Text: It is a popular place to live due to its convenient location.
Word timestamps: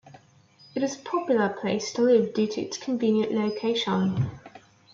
It 0.73 0.81
is 0.81 0.95
a 0.95 1.01
popular 1.03 1.47
place 1.49 1.93
to 1.93 2.01
live 2.01 2.33
due 2.33 2.47
to 2.47 2.61
its 2.61 2.75
convenient 2.75 3.33
location. 3.33 4.31